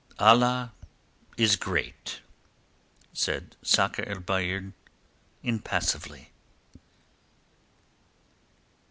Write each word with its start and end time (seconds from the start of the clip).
"Allah 0.17 0.73
is 1.37 1.55
great!" 1.55 2.21
said 3.13 3.55
Sakr 3.61 4.01
el 4.09 4.21
Bahr 4.21 4.73
impassively. 5.43 6.31